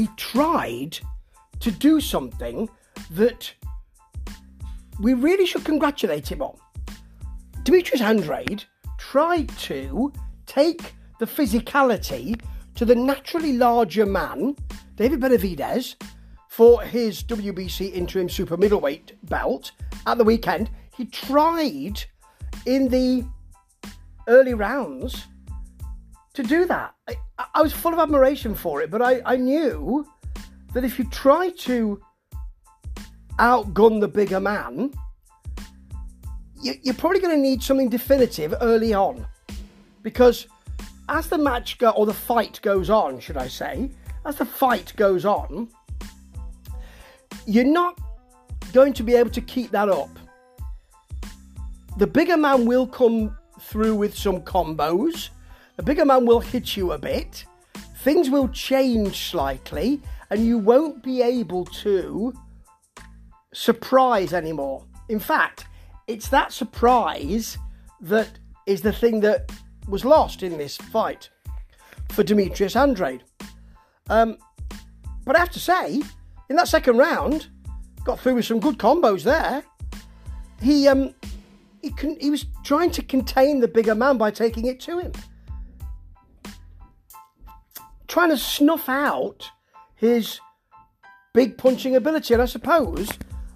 [0.00, 0.98] he tried
[1.60, 2.68] to do something
[3.10, 3.52] that
[5.00, 6.56] we really should congratulate him on.
[7.62, 8.64] Demetrius Andrade
[8.98, 10.12] tried to
[10.46, 12.40] take the physicality
[12.74, 14.56] to the naturally larger man,
[14.96, 15.96] David Benavidez,
[16.48, 19.72] for his WBC interim super middleweight belt
[20.06, 20.70] at the weekend.
[20.96, 22.02] He tried
[22.66, 23.24] in the
[24.26, 25.26] early rounds
[26.38, 26.94] to do that.
[27.08, 27.16] I,
[27.56, 30.06] I was full of admiration for it, but I, I knew
[30.72, 32.00] that if you try to
[33.40, 34.92] outgun the bigger man,
[36.62, 39.26] you, you're probably going to need something definitive early on.
[40.02, 40.46] Because
[41.08, 43.90] as the match go, or the fight goes on, should I say,
[44.24, 45.68] as the fight goes on,
[47.46, 47.98] you're not
[48.72, 50.16] going to be able to keep that up.
[51.96, 55.30] The bigger man will come through with some combos.
[55.78, 57.44] The bigger man will hit you a bit.
[57.98, 62.34] Things will change slightly, and you won't be able to
[63.54, 64.84] surprise anymore.
[65.08, 65.66] In fact,
[66.08, 67.58] it's that surprise
[68.00, 69.52] that is the thing that
[69.86, 71.30] was lost in this fight
[72.10, 73.22] for Demetrius Andrade.
[74.10, 74.36] Um,
[75.24, 76.02] but I have to say,
[76.50, 77.46] in that second round,
[78.02, 79.62] got through with some good combos there.
[80.60, 81.14] He um,
[81.82, 85.12] he, con- he was trying to contain the bigger man by taking it to him,
[88.08, 89.48] trying to snuff out
[89.94, 90.40] his
[91.34, 93.08] big punching ability, and I suppose,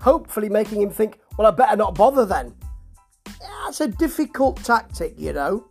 [0.00, 2.54] hopefully, making him think, well, I better not bother then.
[3.40, 5.68] That's a difficult tactic, you know.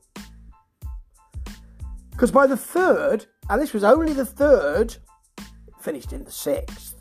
[2.12, 4.96] Because by the third, and this was only the third,
[5.80, 6.96] finished in the sixth.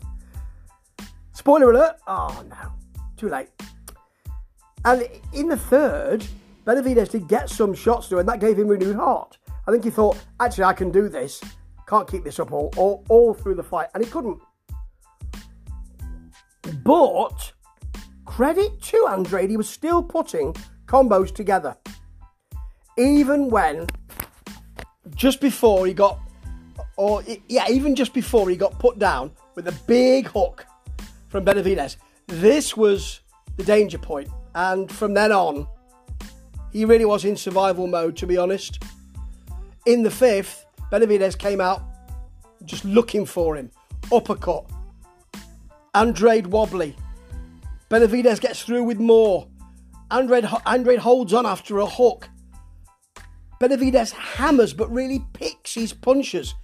[1.33, 1.97] Spoiler alert!
[2.07, 2.73] Oh no,
[3.17, 3.49] too late.
[4.83, 6.25] And in the third,
[6.65, 9.37] Benavidez did get some shots through, and that gave him renewed heart.
[9.67, 11.41] I think he thought, actually, I can do this.
[11.87, 14.39] Can't keep this up all, all, all through the fight, and he couldn't.
[16.83, 17.53] But
[18.25, 20.55] credit to Andrade, he was still putting
[20.87, 21.77] combos together.
[22.97, 23.87] Even when,
[25.15, 26.19] just before he got,
[26.97, 30.65] or yeah, even just before he got put down with a big hook
[31.27, 31.97] from Benavidez,
[32.27, 33.19] this was
[33.57, 34.29] the danger point.
[34.55, 35.67] And from then on,
[36.71, 38.83] he really was in survival mode, to be honest.
[39.85, 41.83] In the fifth, Benavidez came out
[42.63, 43.69] just looking for him.
[44.13, 44.65] Uppercut.
[45.93, 46.95] Andrade wobbly.
[47.91, 49.45] Benavidez gets through with more.
[50.09, 52.29] Andrade, Andrade holds on after a hook.
[53.61, 56.55] Benavidez hammers but really picks his punches.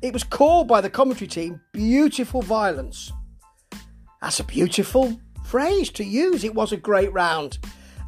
[0.00, 3.12] It was called by the commentary team beautiful violence.
[4.22, 6.42] That's a beautiful phrase to use.
[6.42, 7.58] It was a great round.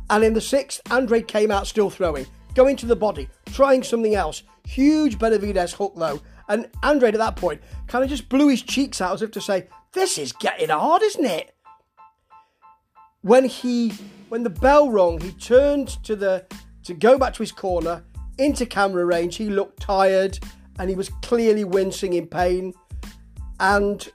[0.08, 4.14] And in the sixth, Andrade came out still throwing, going to the body, trying something
[4.14, 4.42] else.
[4.64, 6.20] Huge Benavidez hook though.
[6.48, 9.40] And Andrade at that point kind of just blew his cheeks out as if to
[9.40, 11.54] say, This is getting hard, isn't it?
[13.22, 13.92] when he
[14.28, 16.46] when the bell rung, he turned to the
[16.84, 18.04] to go back to his corner
[18.38, 19.36] into camera range.
[19.36, 20.38] He looked tired
[20.78, 22.72] and he was clearly wincing in pain,
[23.58, 24.08] and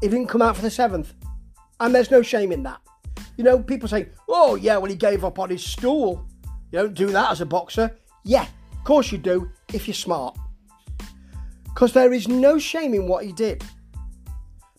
[0.00, 1.14] he didn't come out for the seventh.
[1.80, 2.80] And there's no shame in that.
[3.36, 6.26] You know, people say, "Oh yeah, well he gave up on his stool."
[6.72, 7.96] You don't do that as a boxer.
[8.24, 10.36] Yeah, of course you do if you're smart.
[11.64, 13.62] Because there is no shame in what he did.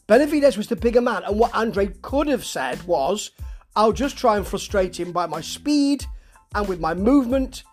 [0.07, 3.31] Benavidez was the bigger man, and what Andre could have said was,
[3.75, 6.05] I'll just try and frustrate him by my speed
[6.53, 7.63] and with my movement.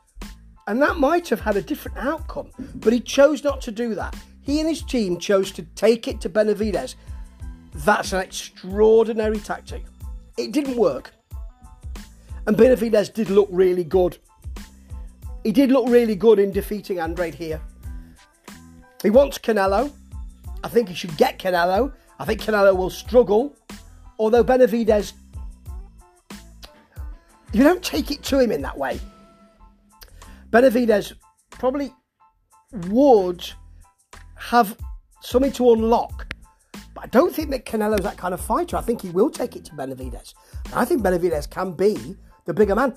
[0.67, 4.15] And that might have had a different outcome, but he chose not to do that.
[4.43, 6.95] He and his team chose to take it to Benavidez.
[7.75, 9.85] That's an extraordinary tactic.
[10.37, 11.13] It didn't work.
[12.51, 14.19] And Benavidez did look really good.
[15.45, 17.61] He did look really good in defeating Andrade here.
[19.05, 19.93] He wants Canelo.
[20.65, 21.93] I think he should get Canelo.
[22.19, 23.55] I think Canelo will struggle,
[24.19, 25.13] although Benavidez,
[27.53, 28.99] you don't take it to him in that way.
[30.51, 31.13] Benavidez
[31.51, 31.95] probably
[32.89, 33.49] would
[34.35, 34.77] have
[35.23, 36.35] something to unlock,
[36.95, 38.77] but I don't think that Canelo's that kind of fighter.
[38.77, 40.35] I think he will take it to Benavidez.
[40.75, 42.17] I think Benavidez can be
[42.47, 42.95] the bigger man.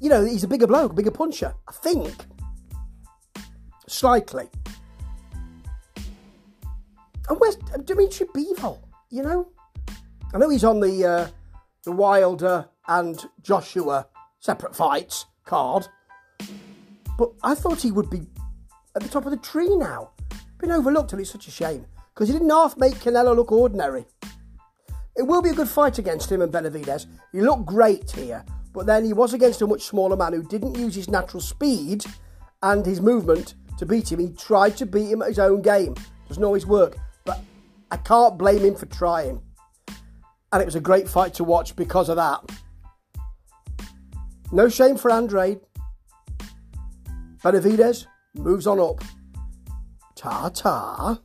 [0.00, 1.54] You know, he's a bigger bloke, bigger puncher.
[1.66, 2.14] I think.
[3.88, 4.48] Slightly.
[7.28, 8.78] And where's Dimitri Bivol?
[9.10, 9.48] You know,
[10.32, 11.28] I know he's on the uh,
[11.84, 14.06] the Wilder and Joshua
[14.40, 15.88] separate fights card,
[17.18, 18.26] but I thought he would be
[18.94, 20.10] at the top of the tree now.
[20.58, 24.06] Been overlooked, and it's such a shame because he didn't half make Canelo look ordinary.
[25.18, 27.06] It will be a good fight against him and Benavidez.
[27.32, 30.78] He looked great here, but then he was against a much smaller man who didn't
[30.78, 32.04] use his natural speed
[32.62, 34.20] and his movement to beat him.
[34.20, 35.96] He tried to beat him at his own game.
[36.28, 37.40] Doesn't always work, but
[37.90, 39.42] I can't blame him for trying.
[40.52, 42.40] And it was a great fight to watch because of that.
[44.52, 45.60] No shame for Andrade.
[47.42, 49.02] Benavidez moves on up.
[50.14, 51.20] Ta ta.